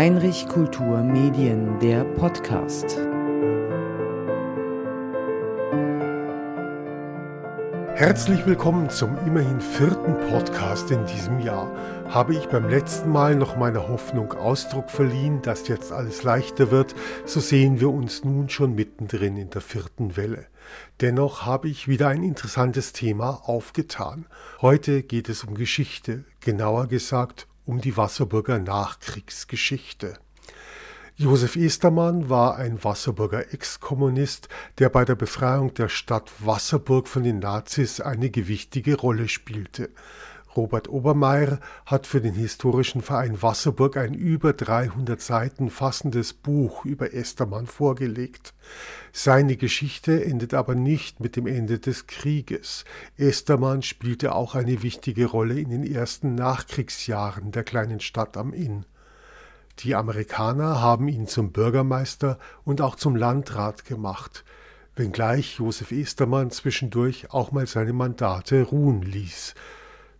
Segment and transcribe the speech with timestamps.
[0.00, 2.96] Heinrich Kultur Medien, der Podcast.
[7.94, 11.70] Herzlich willkommen zum immerhin vierten Podcast in diesem Jahr.
[12.08, 16.94] Habe ich beim letzten Mal noch meiner Hoffnung Ausdruck verliehen, dass jetzt alles leichter wird,
[17.26, 20.46] so sehen wir uns nun schon mittendrin in der vierten Welle.
[21.02, 24.24] Dennoch habe ich wieder ein interessantes Thema aufgetan.
[24.62, 30.18] Heute geht es um Geschichte, genauer gesagt um die Wasserburger Nachkriegsgeschichte.
[31.14, 37.38] Josef Estermann war ein Wasserburger Ex-Kommunist, der bei der Befreiung der Stadt Wasserburg von den
[37.38, 39.90] Nazis eine gewichtige Rolle spielte.
[40.56, 47.14] Robert Obermeier hat für den historischen Verein Wasserburg ein über 300 Seiten fassendes Buch über
[47.14, 48.52] Estermann vorgelegt.
[49.12, 52.84] Seine Geschichte endet aber nicht mit dem Ende des Krieges.
[53.16, 58.86] Estermann spielte auch eine wichtige Rolle in den ersten Nachkriegsjahren der kleinen Stadt am Inn.
[59.80, 64.44] Die Amerikaner haben ihn zum Bürgermeister und auch zum Landrat gemacht,
[64.96, 69.54] wenngleich Josef Estermann zwischendurch auch mal seine Mandate ruhen ließ.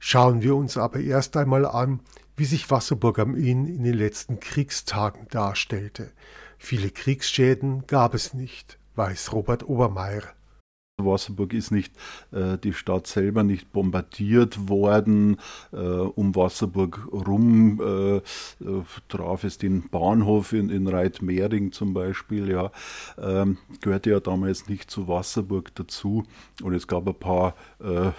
[0.03, 2.01] Schauen wir uns aber erst einmal an,
[2.35, 6.11] wie sich Wasserburg am Inn in den letzten Kriegstagen darstellte.
[6.57, 10.23] Viele Kriegsschäden gab es nicht, weiß Robert Obermeier.
[11.05, 11.95] Wasserburg ist nicht,
[12.33, 15.37] äh, die Stadt selber nicht bombardiert worden.
[15.73, 18.23] Äh, um Wasserburg rum äh, äh,
[19.09, 22.51] traf es den Bahnhof in, in Reitmering zum Beispiel.
[22.51, 22.71] Ja,
[23.19, 26.25] ähm, gehörte ja damals nicht zu Wasserburg dazu.
[26.63, 28.11] Und es gab ein paar äh,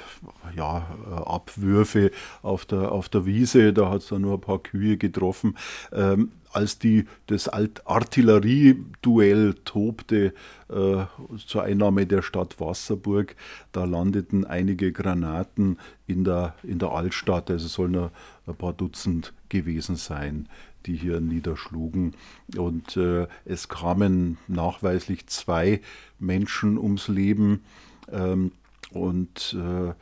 [0.55, 0.87] ja,
[1.25, 3.73] Abwürfe auf der, auf der Wiese.
[3.73, 5.57] Da hat es dann nur ein paar Kühe getroffen.
[5.91, 10.33] Ähm, als die, das Artillerieduell tobte
[10.69, 11.05] äh,
[11.45, 13.35] zur Einnahme der Stadt Wasserburg,
[13.71, 18.09] da landeten einige Granaten in der, in der Altstadt, also sollen ein,
[18.47, 20.47] ein paar Dutzend gewesen sein
[20.85, 22.15] die hier niederschlugen.
[22.57, 25.81] Und äh, es kamen nachweislich zwei
[26.19, 27.63] Menschen ums Leben
[28.11, 28.51] ähm,
[28.91, 29.93] und äh,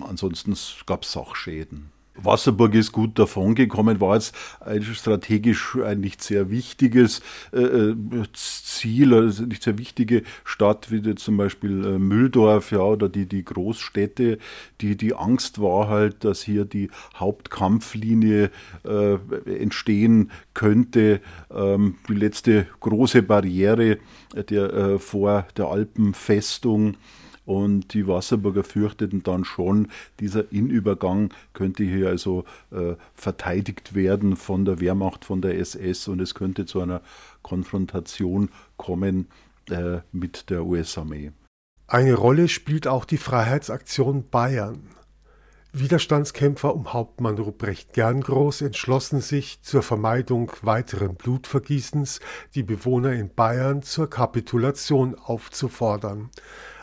[0.00, 0.54] ansonsten
[0.86, 1.90] gab es Sachschäden.
[2.22, 7.20] Wasserburg ist gut davongekommen, war jetzt ein strategisch ein nicht sehr wichtiges
[7.52, 7.96] äh, äh
[8.32, 13.44] Ziel, also nicht sehr wichtige Stadt, wie zum Beispiel äh, Mülldorf, ja, oder die, die
[13.44, 14.38] Großstädte.
[14.80, 18.50] Die, die Angst war halt, dass hier die Hauptkampflinie
[18.84, 19.14] äh,
[19.46, 21.20] entstehen könnte.
[21.50, 23.98] Ähm, die letzte große Barriere
[24.50, 26.96] der, äh, vor der Alpenfestung.
[27.48, 29.88] Und die Wasserburger fürchteten dann schon,
[30.20, 36.20] dieser Innenübergang könnte hier also äh, verteidigt werden von der Wehrmacht, von der SS und
[36.20, 37.00] es könnte zu einer
[37.40, 39.28] Konfrontation kommen
[39.70, 41.32] äh, mit der US-Armee.
[41.86, 44.82] Eine Rolle spielt auch die Freiheitsaktion Bayern.
[45.72, 52.20] Widerstandskämpfer um Hauptmann Ruprecht Gerngroß entschlossen sich zur Vermeidung weiteren Blutvergießens,
[52.54, 56.28] die Bewohner in Bayern zur Kapitulation aufzufordern.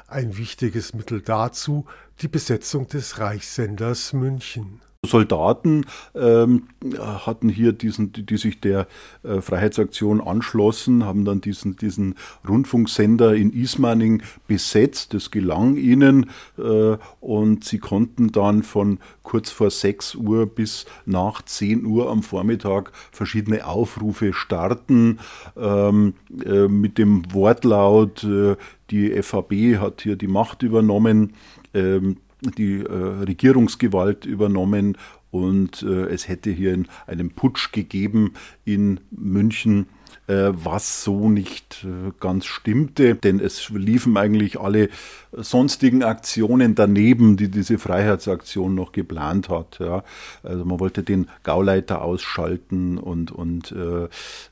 [0.07, 1.85] Ein wichtiges Mittel dazu
[2.21, 4.81] die Besetzung des Reichssenders München.
[5.05, 6.63] Soldaten ähm,
[6.99, 8.87] hatten hier diesen, die, die sich der
[9.23, 12.15] äh, Freiheitsaktion anschlossen, haben dann diesen, diesen
[12.47, 15.13] Rundfunksender in Ismaning besetzt.
[15.13, 21.41] Das gelang ihnen äh, und sie konnten dann von kurz vor 6 Uhr bis nach
[21.41, 25.19] 10 Uhr am Vormittag verschiedene Aufrufe starten
[25.57, 26.13] ähm,
[26.45, 28.55] äh, mit dem Wortlaut, äh,
[28.91, 31.33] die FAB hat hier die Macht übernommen.
[31.73, 32.17] Ähm,
[32.51, 34.97] die äh, Regierungsgewalt übernommen
[35.31, 38.33] und äh, es hätte hier einen Putsch gegeben
[38.63, 39.87] in München
[40.27, 41.85] äh, was so nicht
[42.19, 44.89] ganz stimmte, denn es liefen eigentlich alle
[45.31, 49.77] sonstigen Aktionen daneben, die diese Freiheitsaktion noch geplant hat.
[49.79, 50.03] Ja.
[50.41, 54.05] Also man wollte den Gauleiter ausschalten und, und äh,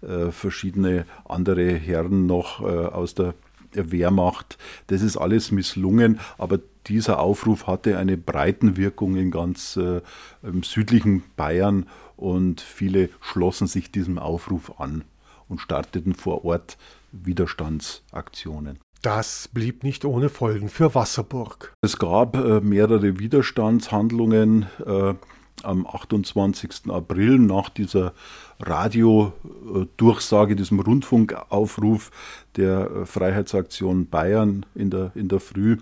[0.06, 3.34] äh, verschiedene andere Herren noch äh, aus der
[3.74, 4.58] Wehrmacht.
[4.88, 10.02] Das ist alles misslungen, aber dieser Aufruf hatte eine Breitenwirkung in ganz äh,
[10.42, 15.04] im südlichen Bayern und viele schlossen sich diesem Aufruf an
[15.48, 16.78] und starteten vor Ort
[17.12, 18.80] Widerstandsaktionen.
[19.02, 21.74] Das blieb nicht ohne Folgen für Wasserburg.
[21.82, 24.68] Es gab äh, mehrere Widerstandshandlungen.
[24.86, 25.16] Äh,
[25.62, 26.90] am 28.
[26.90, 28.14] April nach dieser
[28.60, 32.12] Radiodurchsage, diesem Rundfunkaufruf
[32.56, 35.78] der äh, Freiheitsaktion Bayern in der, in der Früh.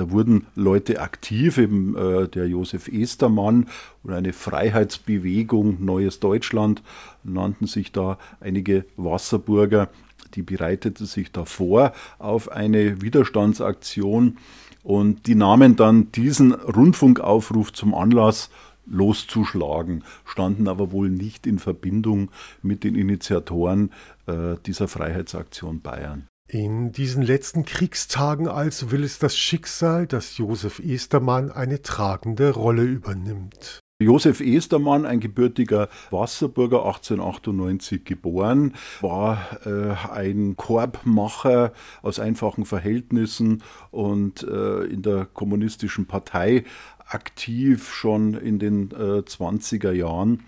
[0.00, 3.66] Da wurden Leute aktiv, eben äh, der Josef Estermann
[4.02, 6.82] und eine Freiheitsbewegung Neues Deutschland
[7.22, 9.90] nannten sich da einige Wasserburger.
[10.36, 14.38] Die bereiteten sich davor auf eine Widerstandsaktion
[14.82, 18.48] und die nahmen dann diesen Rundfunkaufruf zum Anlass,
[18.86, 22.30] loszuschlagen, standen aber wohl nicht in Verbindung
[22.62, 23.90] mit den Initiatoren
[24.26, 26.29] äh, dieser Freiheitsaktion Bayern.
[26.52, 32.82] In diesen letzten Kriegstagen also will es das Schicksal, dass Josef Estermann eine tragende Rolle
[32.82, 33.78] übernimmt.
[34.02, 43.62] Josef Estermann, ein gebürtiger Wasserburger, 1898 geboren, war äh, ein Korbmacher aus einfachen Verhältnissen
[43.92, 46.64] und äh, in der kommunistischen Partei
[47.06, 50.42] aktiv schon in den äh, 20er Jahren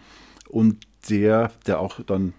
[0.48, 2.32] und der, der auch dann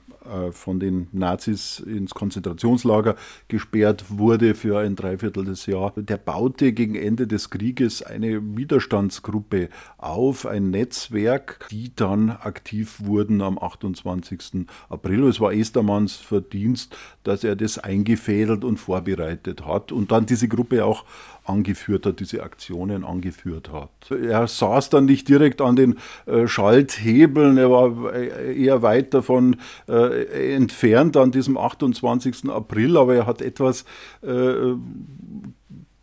[0.52, 3.16] von den Nazis ins Konzentrationslager
[3.48, 5.94] gesperrt wurde für ein Dreiviertel des Jahr.
[5.96, 13.42] Der baute gegen Ende des Krieges eine Widerstandsgruppe auf, ein Netzwerk, die dann aktiv wurden
[13.42, 14.66] am 28.
[14.90, 15.26] April.
[15.26, 20.86] Es war Estermanns Verdienst, dass er das eingefädelt und vorbereitet hat und dann diese Gruppe
[20.86, 21.06] auch
[21.44, 24.12] angeführt hat, diese Aktionen angeführt hat.
[24.12, 29.58] Er saß dann nicht direkt an den äh, Schalthebeln, er war äh, eher weit davon
[29.88, 32.50] äh, entfernt an diesem 28.
[32.50, 33.86] April, aber er hat etwas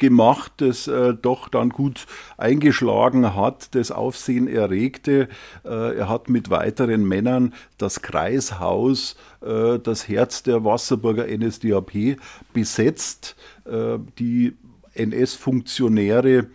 [0.00, 2.06] gemacht, das äh, doch dann gut
[2.36, 5.28] eingeschlagen hat, das Aufsehen erregte.
[5.64, 12.16] Äh, er hat mit weiteren Männern das Kreishaus, äh, das Herz der Wasserburger NSDAP
[12.52, 13.36] besetzt.
[14.18, 14.56] Die
[15.00, 16.46] NS-Funktionäre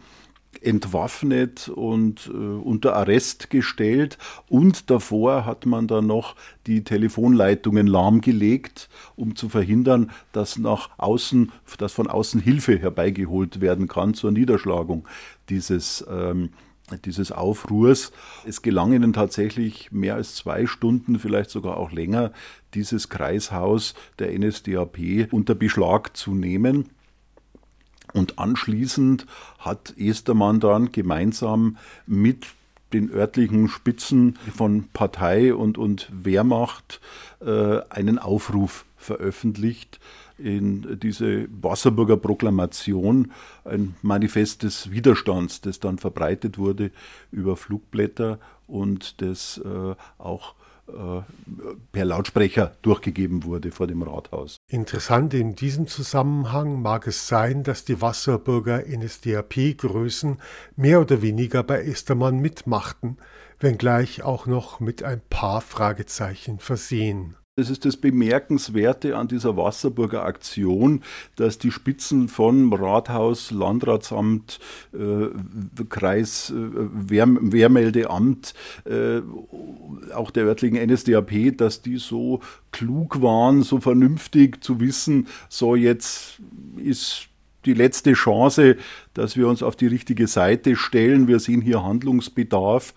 [0.61, 8.89] entwaffnet und äh, unter Arrest gestellt und davor hat man dann noch die Telefonleitungen lahmgelegt,
[9.15, 15.07] um zu verhindern, dass nach außen, dass von außen Hilfe herbeigeholt werden kann zur Niederschlagung
[15.49, 16.49] dieses ähm,
[17.03, 18.11] dieses Aufruhrs.
[18.45, 22.31] Es gelang ihnen tatsächlich mehr als zwei Stunden, vielleicht sogar auch länger,
[22.75, 26.89] dieses Kreishaus der NSDAP unter Beschlag zu nehmen.
[28.15, 29.25] Und anschließend
[29.59, 31.75] hat Estermann dann gemeinsam
[32.07, 32.47] mit
[32.93, 37.01] den örtlichen Spitzen von Partei und, und Wehrmacht
[37.41, 39.99] äh, einen Aufruf veröffentlicht
[40.37, 43.33] in diese Wasserburger Proklamation,
[43.65, 46.91] ein Manifest des Widerstands, das dann verbreitet wurde
[47.33, 50.55] über Flugblätter und das äh, auch
[50.87, 54.57] per Lautsprecher durchgegeben wurde vor dem Rathaus.
[54.67, 60.37] Interessant in diesem Zusammenhang mag es sein, dass die Wasserburger NSDAP-Größen
[60.75, 63.17] mehr oder weniger bei Estermann mitmachten,
[63.59, 67.35] wenngleich auch noch mit ein paar Fragezeichen versehen.
[67.57, 71.01] Das ist das Bemerkenswerte an dieser Wasserburger Aktion,
[71.37, 74.59] dass die Spitzen von Rathaus, Landratsamt,
[74.91, 75.27] äh,
[75.87, 78.53] Kreis, äh, Wehr, Wehrmeldeamt,
[78.83, 79.21] äh,
[80.13, 82.41] auch der örtlichen NSDAP, dass die so
[82.73, 86.41] klug waren, so vernünftig zu wissen, so jetzt
[86.75, 87.29] ist
[87.63, 88.75] die letzte Chance,
[89.13, 91.29] dass wir uns auf die richtige Seite stellen.
[91.29, 92.93] Wir sehen hier Handlungsbedarf.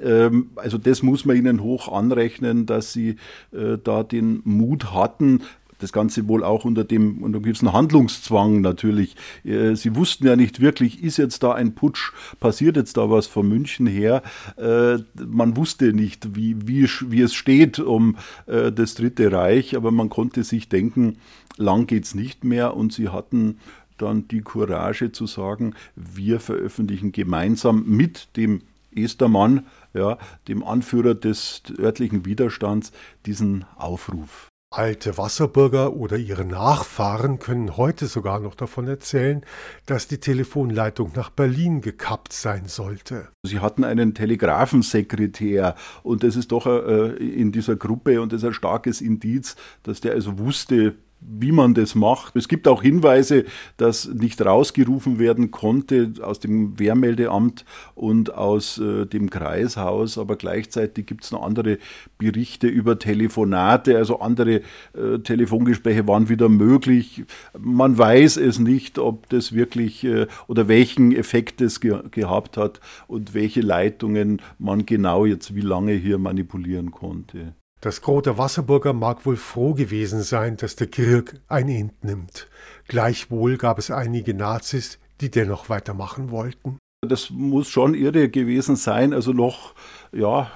[0.00, 3.16] Ähm, also das muss man ihnen hoch anrechnen, dass sie
[3.52, 5.42] äh, da den Mut hatten,
[5.80, 9.14] das Ganze wohl auch unter dem unter gewissen Handlungszwang natürlich.
[9.44, 13.26] Äh, sie wussten ja nicht wirklich, ist jetzt da ein Putsch, passiert jetzt da was
[13.26, 14.22] von München her.
[14.56, 18.16] Äh, man wusste nicht, wie, wie, wie es steht um
[18.46, 21.18] das Dritte Reich, aber man konnte sich denken,
[21.56, 23.58] lang geht's nicht mehr und sie hatten
[23.98, 28.62] dann die Courage zu sagen, wir veröffentlichen gemeinsam mit dem
[28.94, 29.66] Estermann
[29.98, 32.92] ja, dem Anführer des örtlichen Widerstands
[33.26, 34.48] diesen Aufruf.
[34.70, 39.42] Alte Wasserburger oder ihre Nachfahren können heute sogar noch davon erzählen,
[39.86, 43.28] dass die Telefonleitung nach Berlin gekappt sein sollte.
[43.42, 48.48] Sie hatten einen Telegrafensekretär und das ist doch äh, in dieser Gruppe und das ist
[48.48, 52.36] ein starkes Indiz, dass der also wusste, wie man das macht.
[52.36, 53.44] Es gibt auch Hinweise,
[53.76, 61.06] dass nicht rausgerufen werden konnte aus dem Wehrmeldeamt und aus äh, dem Kreishaus, aber gleichzeitig
[61.06, 61.78] gibt es noch andere
[62.18, 64.62] Berichte über Telefonate, also andere
[64.94, 67.24] äh, Telefongespräche waren wieder möglich.
[67.58, 72.80] Man weiß es nicht, ob das wirklich äh, oder welchen Effekt es ge gehabt hat
[73.06, 77.54] und welche Leitungen man genau jetzt wie lange hier manipulieren konnte.
[77.80, 82.48] Das Gros der Wasserburger mag wohl froh gewesen sein, dass der Krieg ein Ende nimmt.
[82.88, 86.78] Gleichwohl gab es einige Nazis, die dennoch weitermachen wollten.
[87.00, 89.12] Das muss schon irre gewesen sein.
[89.12, 89.72] Also noch,
[90.10, 90.50] ja,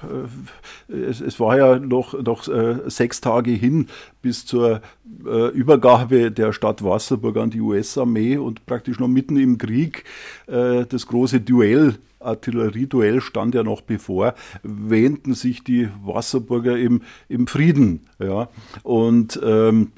[0.89, 3.87] äh, es, es war ja noch, noch äh, sechs Tage hin
[4.21, 4.81] bis zur
[5.25, 10.03] äh, Übergabe der Stadt Wasserburg an die US-Armee und praktisch noch mitten im Krieg
[10.45, 14.33] das große Duell Artillerieduell stand ja noch bevor,
[14.63, 18.01] wähnten sich die Wasserburger im, im Frieden.
[18.17, 18.49] Ja.
[18.83, 19.91] Und ähm,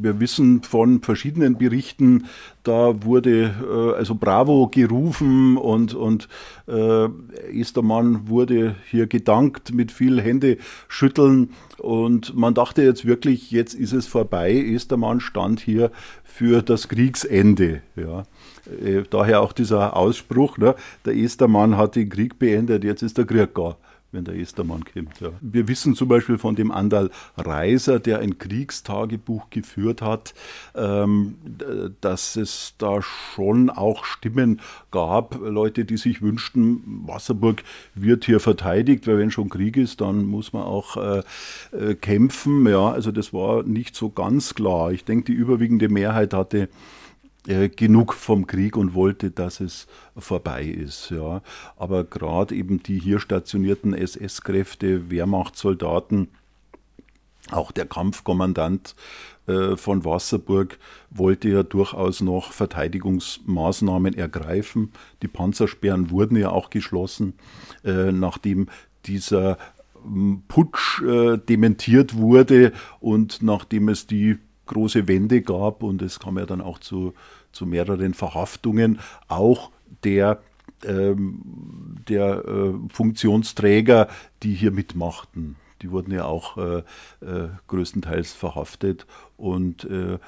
[0.00, 2.26] wir wissen von verschiedenen Berichten,
[2.62, 6.28] da wurde äh, also Bravo gerufen und, und
[6.66, 7.08] äh,
[7.52, 13.92] Estermann wurde hier gedankt mit viel Hände schütteln und man dachte jetzt wirklich, jetzt ist
[13.92, 14.52] es vorbei.
[14.52, 15.90] Estermann stand hier
[16.24, 17.82] für das Kriegsende.
[17.94, 18.24] Ja.
[18.84, 20.74] Äh, daher auch dieser Ausspruch, ne,
[21.04, 23.76] der Estermann hat den Krieg beendet, jetzt ist der Krieg gar
[24.12, 25.20] wenn der Estermann kommt.
[25.20, 25.30] Ja.
[25.40, 30.34] Wir wissen zum Beispiel von dem Andal Reiser, der ein Kriegstagebuch geführt hat,
[30.74, 31.36] ähm,
[32.00, 34.60] dass es da schon auch Stimmen
[34.90, 37.62] gab, Leute, die sich wünschten, Wasserburg
[37.94, 41.22] wird hier verteidigt, weil wenn schon Krieg ist, dann muss man auch äh,
[41.72, 42.66] äh kämpfen.
[42.66, 44.92] Ja, also das war nicht so ganz klar.
[44.92, 46.68] Ich denke, die überwiegende Mehrheit hatte
[47.46, 49.86] äh, genug vom Krieg und wollte, dass es
[50.16, 51.10] vorbei ist.
[51.10, 51.42] Ja.
[51.76, 56.28] Aber gerade eben die hier stationierten SS-Kräfte, Wehrmachtssoldaten,
[57.50, 58.96] auch der Kampfkommandant
[59.46, 60.78] äh, von Wasserburg
[61.10, 64.92] wollte ja durchaus noch Verteidigungsmaßnahmen ergreifen.
[65.22, 67.34] Die Panzersperren wurden ja auch geschlossen,
[67.84, 68.68] äh, nachdem
[69.06, 69.58] dieser
[70.48, 76.46] Putsch äh, dementiert wurde und nachdem es die große Wende gab und es kam ja
[76.46, 77.14] dann auch zu,
[77.52, 79.70] zu mehreren Verhaftungen, auch
[80.04, 80.40] der,
[80.84, 81.40] ähm,
[82.08, 84.08] der äh, Funktionsträger,
[84.42, 85.56] die hier mitmachten.
[85.82, 86.78] Die wurden ja auch äh,
[87.20, 89.06] äh, größtenteils verhaftet
[89.36, 90.18] und äh,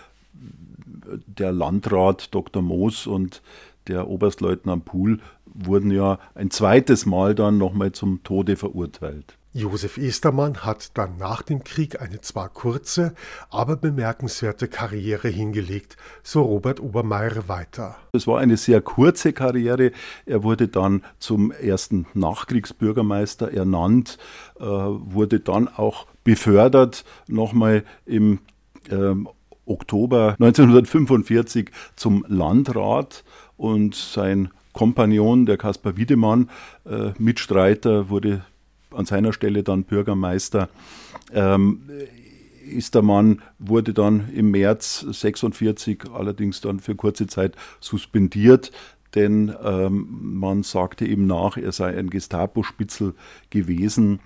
[1.26, 2.62] der Landrat Dr.
[2.62, 3.42] Moos und
[3.86, 9.37] der Oberstleutnant Pohl wurden ja ein zweites Mal dann nochmal zum Tode verurteilt.
[9.58, 13.14] Josef Estermann hat dann nach dem Krieg eine zwar kurze,
[13.50, 17.96] aber bemerkenswerte Karriere hingelegt, so Robert Obermeier weiter.
[18.12, 19.90] Es war eine sehr kurze Karriere.
[20.26, 24.18] Er wurde dann zum ersten Nachkriegsbürgermeister ernannt,
[24.60, 28.38] äh, wurde dann auch befördert, nochmal im
[28.90, 29.28] ähm,
[29.66, 33.24] Oktober 1945 zum Landrat
[33.56, 36.48] und sein Kompagnon, der Kaspar Wiedemann,
[36.86, 38.44] äh, Mitstreiter, wurde
[38.90, 40.68] an seiner Stelle dann Bürgermeister.
[41.32, 41.82] Ähm,
[42.68, 48.72] Istermann wurde dann im März 46 allerdings dann für kurze Zeit suspendiert,
[49.14, 53.14] denn ähm, man sagte ihm nach, er sei ein Gestapo-Spitzel
[53.48, 54.20] gewesen.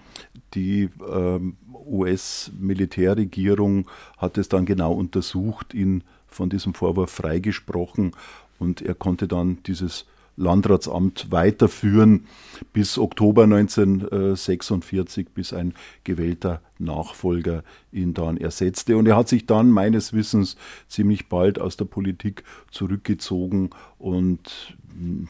[0.55, 3.89] Die ähm, US-Militärregierung
[4.19, 8.11] hat es dann genau untersucht, ihn von diesem Vorwurf freigesprochen
[8.59, 10.05] und er konnte dann dieses
[10.37, 12.27] Landratsamt weiterführen
[12.73, 15.75] bis Oktober 1946, bis ein
[16.05, 18.97] gewählter Nachfolger ihn dann ersetzte.
[18.97, 20.57] Und er hat sich dann meines Wissens
[20.89, 24.77] ziemlich bald aus der Politik zurückgezogen und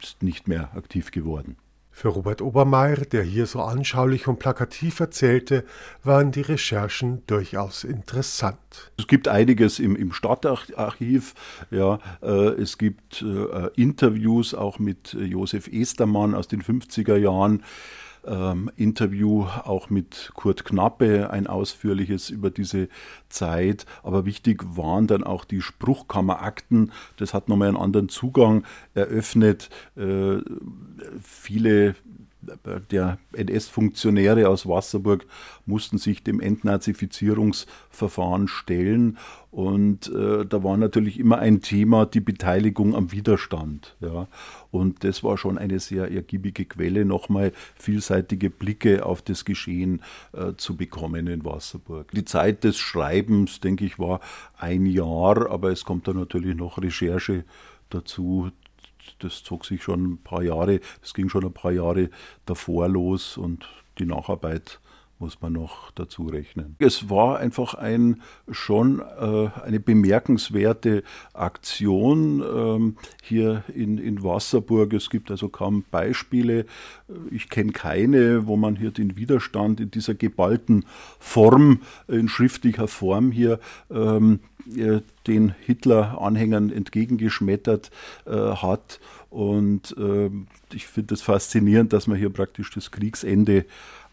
[0.01, 1.57] ist nicht mehr aktiv geworden.
[1.95, 5.65] Für Robert Obermeier, der hier so anschaulich und plakativ erzählte,
[6.03, 8.59] waren die Recherchen durchaus interessant.
[8.97, 11.35] Es gibt einiges im, im Stadtarchiv.
[11.71, 17.63] Ja, äh, es gibt äh, Interviews auch mit Josef Estermann aus den 50er Jahren
[18.27, 22.89] ähm, Interview auch mit Kurt Knappe, ein ausführliches über diese
[23.29, 23.87] Zeit.
[24.03, 26.93] Aber wichtig waren dann auch die Spruchkammerakten.
[27.17, 28.65] Das hat nochmal einen anderen Zugang
[28.95, 29.71] eröffnet.
[29.97, 30.39] Äh,
[31.23, 31.95] viele
[32.91, 35.27] der NS-Funktionäre aus Wasserburg
[35.67, 39.19] mussten sich dem Entnazifizierungsverfahren stellen.
[39.51, 43.97] Und äh, da war natürlich immer ein Thema die Beteiligung am Widerstand.
[44.01, 44.27] Ja.
[44.71, 50.01] Und das war schon eine sehr ergiebige Quelle, nochmal vielseitige Blicke auf das Geschehen
[50.33, 52.11] äh, zu bekommen in Wasserburg.
[52.13, 54.21] Die Zeit des Schreibens, denke ich, war
[54.57, 57.45] ein Jahr, aber es kommt da natürlich noch Recherche
[57.91, 58.51] dazu,
[59.19, 62.11] das zog sich schon ein paar Jahre, es ging schon ein paar Jahre
[62.47, 63.69] davor los und
[63.99, 64.81] die Nacharbeit
[65.23, 66.75] muss man noch dazu rechnen.
[66.81, 74.93] Es war einfach ein, schon äh, eine bemerkenswerte Aktion ähm, hier in, in Wasserburg.
[74.95, 76.67] Es gibt also kaum Beispiele.
[77.31, 80.87] Ich kenne keine, wo man hier den Widerstand in dieser geballten
[81.21, 83.61] Form, in schriftlicher Form hier
[83.93, 84.41] ähm,
[84.77, 87.93] äh, den Hitler-Anhängern entgegengeschmettert
[88.27, 88.99] äh, hat.
[89.31, 90.31] Und äh,
[90.75, 93.65] ich finde es faszinierend, dass man hier praktisch das Kriegsende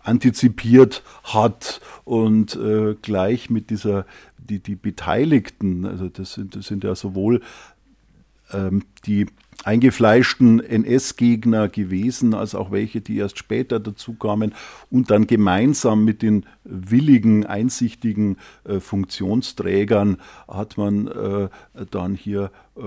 [0.09, 4.05] antizipiert hat und äh, gleich mit dieser,
[4.37, 7.41] die, die Beteiligten, also das sind, das sind ja sowohl
[8.51, 9.27] ähm, die
[9.65, 14.53] eingefleischten NS-Gegner gewesen, als auch welche, die erst später dazukamen
[14.89, 21.49] und dann gemeinsam mit den willigen, einsichtigen äh, Funktionsträgern hat man äh,
[21.91, 22.81] dann hier äh,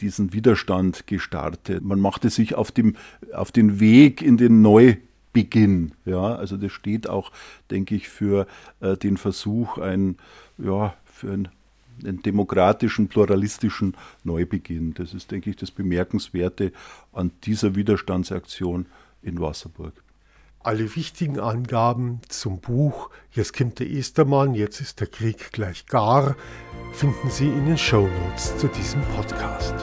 [0.00, 1.82] diesen Widerstand gestartet.
[1.82, 2.94] Man machte sich auf, dem,
[3.34, 4.96] auf den Weg in den Neu
[5.34, 5.92] Beginn.
[6.06, 7.30] Ja, also das steht auch,
[7.70, 8.46] denke ich, für
[8.80, 10.16] äh, den Versuch, ein,
[10.56, 11.48] ja, für einen,
[12.02, 14.94] einen demokratischen, pluralistischen Neubeginn.
[14.94, 16.72] Das ist, denke ich, das Bemerkenswerte
[17.12, 18.86] an dieser Widerstandsaktion
[19.20, 19.92] in Wasserburg.
[20.60, 26.36] Alle wichtigen Angaben zum Buch Jetzt kommt der Estermann, jetzt ist der Krieg gleich gar,
[26.92, 29.74] finden Sie in den Shownotes zu diesem Podcast.